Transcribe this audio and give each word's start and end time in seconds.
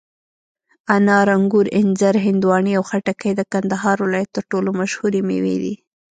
انار، 0.95 1.27
انګور، 1.37 1.65
انځر، 1.79 2.15
هندواڼې 2.25 2.71
او 2.77 2.83
خټکي 2.89 3.31
د 3.35 3.41
کندهار 3.51 3.97
ولایت 4.05 4.29
تر 4.35 4.43
ټولو 4.51 4.69
مشهوري 4.81 5.21
مېوې 5.27 5.55
دي. 5.63 5.73